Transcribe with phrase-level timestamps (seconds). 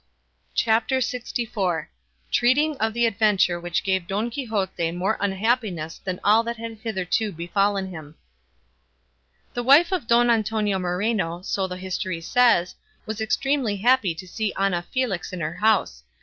[0.55, 1.85] CHAPTER LXIV.
[2.31, 7.31] TREATING OF THE ADVENTURE WHICH GAVE DON QUIXOTE MORE UNHAPPINESS THAN ALL THAT HAD HITHERTO
[7.33, 8.15] BEFALLEN HIM
[9.53, 12.73] The wife of Don Antonio Moreno, so the history says,
[13.05, 16.01] was extremely happy to see Ana Felix in her house.